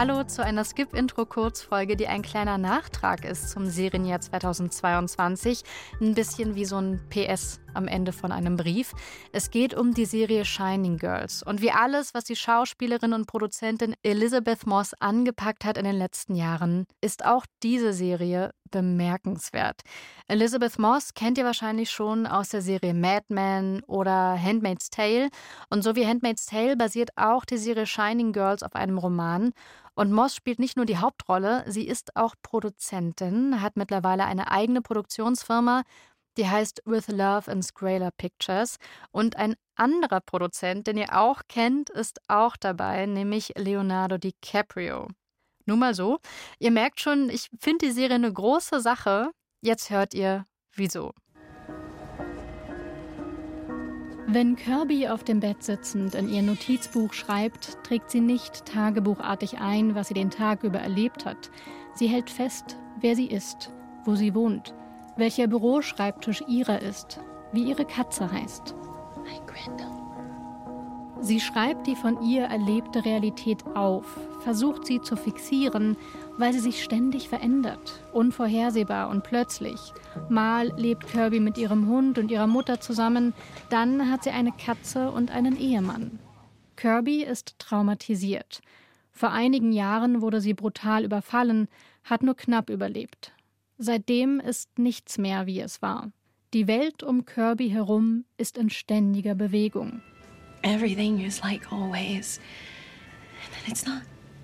[0.00, 5.62] Hallo zu einer Skip-Intro-Kurzfolge, die ein kleiner Nachtrag ist zum Serienjahr 2022.
[6.00, 8.92] Ein bisschen wie so ein PS am Ende von einem Brief.
[9.32, 11.42] Es geht um die Serie Shining Girls.
[11.42, 16.34] Und wie alles, was die Schauspielerin und Produzentin Elizabeth Moss angepackt hat in den letzten
[16.34, 19.82] Jahren, ist auch diese Serie bemerkenswert.
[20.28, 25.28] Elizabeth Moss kennt ihr wahrscheinlich schon aus der Serie Mad Men oder Handmaid's Tale.
[25.68, 29.52] Und so wie Handmaid's Tale basiert auch die Serie Shining Girls auf einem Roman.
[29.94, 34.80] Und Moss spielt nicht nur die Hauptrolle, sie ist auch Produzentin, hat mittlerweile eine eigene
[34.80, 35.82] Produktionsfirma
[36.40, 38.78] die heißt With Love and Skraler Pictures.
[39.12, 45.08] Und ein anderer Produzent, den ihr auch kennt, ist auch dabei, nämlich Leonardo DiCaprio.
[45.66, 46.18] Nur mal so.
[46.58, 49.32] Ihr merkt schon, ich finde die Serie eine große Sache.
[49.60, 51.12] Jetzt hört ihr, wieso.
[54.26, 59.94] Wenn Kirby auf dem Bett sitzend in ihr Notizbuch schreibt, trägt sie nicht tagebuchartig ein,
[59.94, 61.50] was sie den Tag über erlebt hat.
[61.94, 63.70] Sie hält fest, wer sie ist,
[64.06, 64.72] wo sie wohnt
[65.16, 67.20] welcher Büroschreibtisch ihrer ist,
[67.52, 68.74] wie ihre Katze heißt.
[71.22, 74.06] Sie schreibt die von ihr erlebte Realität auf,
[74.40, 75.98] versucht sie zu fixieren,
[76.38, 79.78] weil sie sich ständig verändert, unvorhersehbar und plötzlich.
[80.30, 83.34] Mal lebt Kirby mit ihrem Hund und ihrer Mutter zusammen,
[83.68, 86.18] dann hat sie eine Katze und einen Ehemann.
[86.76, 88.62] Kirby ist traumatisiert.
[89.12, 91.68] Vor einigen Jahren wurde sie brutal überfallen,
[92.04, 93.32] hat nur knapp überlebt.
[93.82, 96.12] Seitdem ist nichts mehr, wie es war.
[96.52, 100.02] Die Welt um Kirby herum ist in ständiger Bewegung.
[100.60, 102.38] Everything is like always.
[103.42, 104.02] And then it's not.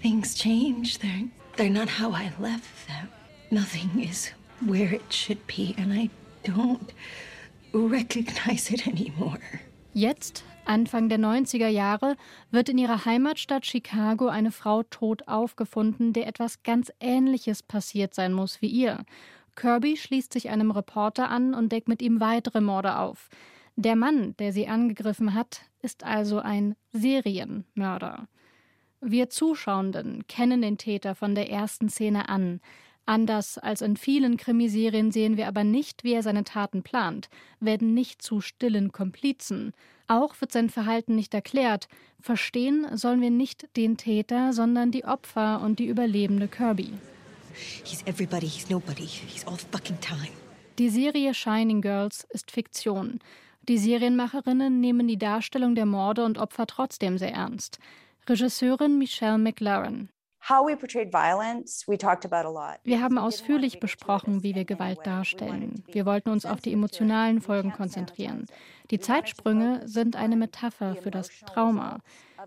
[0.00, 0.98] Things change.
[1.00, 3.08] They're, they're not how I left them.
[3.50, 4.30] Nothing is
[4.64, 6.08] where it should be, and I
[6.44, 6.90] don't
[7.74, 9.60] recognize it anymore.
[9.98, 12.14] Jetzt Anfang der 90er Jahre
[12.52, 18.32] wird in ihrer Heimatstadt Chicago eine Frau tot aufgefunden, der etwas ganz Ähnliches passiert sein
[18.32, 19.04] muss wie ihr.
[19.56, 23.28] Kirby schließt sich einem Reporter an und deckt mit ihm weitere Morde auf.
[23.74, 28.28] Der Mann, der sie angegriffen hat, ist also ein Serienmörder.
[29.00, 32.60] Wir Zuschauenden kennen den Täter von der ersten Szene an.
[33.08, 37.94] Anders als in vielen Krimiserien sehen wir aber nicht, wie er seine Taten plant, werden
[37.94, 39.72] nicht zu stillen Komplizen.
[40.08, 41.88] Auch wird sein Verhalten nicht erklärt.
[42.20, 46.92] Verstehen sollen wir nicht den Täter, sondern die Opfer und die überlebende Kirby.
[47.82, 50.28] He's everybody, he's nobody, he's all fucking time.
[50.78, 53.20] Die Serie Shining Girls ist Fiktion.
[53.70, 57.78] Die Serienmacherinnen nehmen die Darstellung der Morde und Opfer trotzdem sehr ernst.
[58.28, 60.10] Regisseurin Michelle McLaren.
[62.84, 65.84] Wir haben ausführlich besprochen, wie wir Gewalt darstellen.
[65.92, 68.46] Wir wollten uns auf die emotionalen Folgen konzentrieren.
[68.90, 71.98] Die Zeitsprünge sind eine Metapher für das Trauma.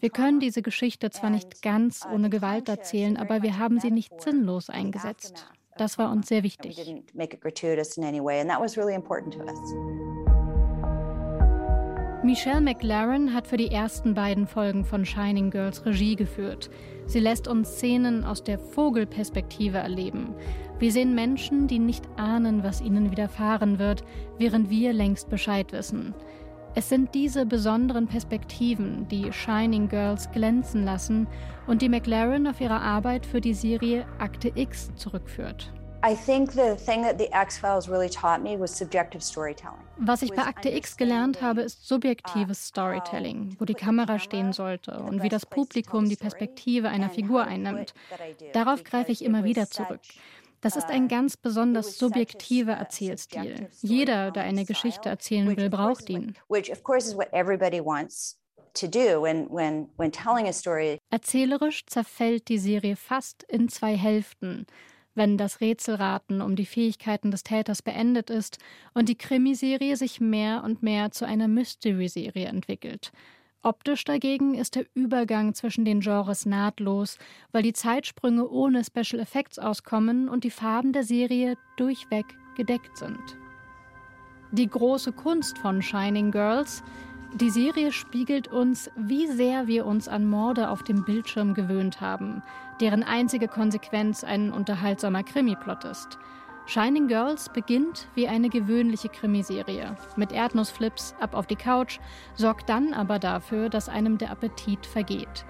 [0.00, 4.20] Wir können diese Geschichte zwar nicht ganz ohne Gewalt erzählen, aber wir haben sie nicht
[4.20, 5.46] sinnlos eingesetzt.
[5.78, 6.76] Das war uns sehr wichtig.
[12.26, 16.70] Michelle McLaren hat für die ersten beiden Folgen von Shining Girls Regie geführt.
[17.06, 20.34] Sie lässt uns Szenen aus der Vogelperspektive erleben.
[20.80, 24.02] Wir sehen Menschen, die nicht ahnen, was ihnen widerfahren wird,
[24.38, 26.14] während wir längst Bescheid wissen.
[26.74, 31.28] Es sind diese besonderen Perspektiven, die Shining Girls glänzen lassen
[31.68, 35.72] und die McLaren auf ihre Arbeit für die Serie Akte X zurückführt.
[39.98, 44.52] Was ich bei Akte X gelernt habe, ist subjektives uh, Storytelling, wo die Kamera stehen
[44.52, 47.92] sollte und wie das Publikum die Perspektive einer Figur einnimmt.
[48.52, 49.98] Darauf greife ich immer wieder zurück.
[50.60, 53.68] Das ist ein uh, ganz besonders subjektiver Erzählstil.
[53.80, 56.36] Jeder, der eine Geschichte erzählen will, braucht ihn.
[61.10, 64.66] Erzählerisch zerfällt die Serie fast in zwei Hälften
[65.16, 68.58] wenn das Rätselraten um die Fähigkeiten des Täters beendet ist
[68.94, 73.12] und die Krimiserie sich mehr und mehr zu einer Mystery-Serie entwickelt.
[73.62, 77.18] Optisch dagegen ist der Übergang zwischen den Genres nahtlos,
[77.50, 82.26] weil die Zeitsprünge ohne Special Effects auskommen und die Farben der Serie durchweg
[82.56, 83.18] gedeckt sind.
[84.52, 86.84] Die große Kunst von Shining Girls
[87.34, 92.42] die Serie spiegelt uns, wie sehr wir uns an Morde auf dem Bildschirm gewöhnt haben,
[92.80, 96.18] deren einzige Konsequenz ein unterhaltsamer Krimiplot ist.
[96.66, 99.96] Shining Girls beginnt wie eine gewöhnliche Krimiserie.
[100.16, 102.00] Mit Erdnussflips ab auf die Couch,
[102.34, 105.44] sorgt dann aber dafür, dass einem der Appetit vergeht.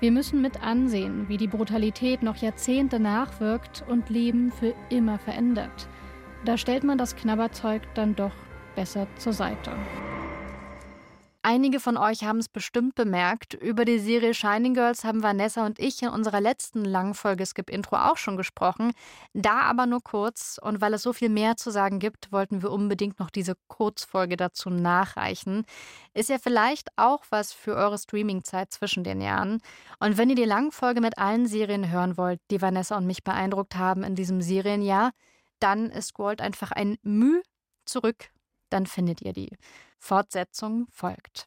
[0.00, 5.88] Wir müssen mit ansehen, wie die Brutalität noch Jahrzehnte nachwirkt und Leben für immer verändert.
[6.44, 8.32] Da stellt man das Knabberzeug dann doch
[8.76, 9.72] besser zur Seite.
[11.50, 13.54] Einige von euch haben es bestimmt bemerkt.
[13.54, 17.96] Über die Serie Shining Girls haben Vanessa und ich in unserer letzten Langfolge Skip Intro
[17.96, 18.92] auch schon gesprochen.
[19.32, 20.60] Da aber nur kurz.
[20.60, 24.36] Und weil es so viel mehr zu sagen gibt, wollten wir unbedingt noch diese Kurzfolge
[24.36, 25.64] dazu nachreichen.
[26.12, 29.62] Ist ja vielleicht auch was für eure Streamingzeit zwischen den Jahren.
[30.00, 33.76] Und wenn ihr die Langfolge mit allen Serien hören wollt, die Vanessa und mich beeindruckt
[33.76, 35.12] haben in diesem Serienjahr,
[35.60, 37.40] dann ist Gold einfach ein Müh
[37.86, 38.28] zurück.
[38.70, 39.56] Dann findet ihr die.
[39.98, 41.46] Fortsetzung folgt.